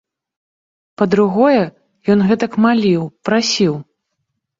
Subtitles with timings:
[1.01, 1.59] Па-другое,
[2.13, 3.77] ён гэтак маліў, прасіў.